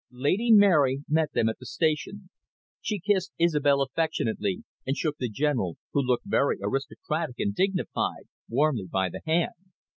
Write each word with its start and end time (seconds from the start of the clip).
Lady 0.09 0.49
Mary 0.51 1.03
met 1.07 1.31
them 1.33 1.47
at 1.47 1.59
the 1.59 1.65
station. 1.67 2.31
She 2.81 2.99
kissed 2.99 3.33
Isobel 3.37 3.83
affectionately, 3.83 4.63
and 4.83 4.97
shook 4.97 5.17
the 5.19 5.29
General, 5.29 5.77
who 5.93 6.01
looked 6.01 6.25
very 6.25 6.57
aristocratic 6.59 7.35
and 7.37 7.53
dignified, 7.53 8.23
warmly 8.49 8.87
by 8.91 9.09
the 9.09 9.21
hand. 9.27 9.51